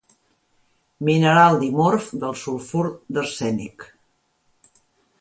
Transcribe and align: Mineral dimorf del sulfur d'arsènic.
Mineral 1.09 1.59
dimorf 1.65 2.09
del 2.25 2.35
sulfur 2.47 2.85
d'arsènic. 3.15 3.89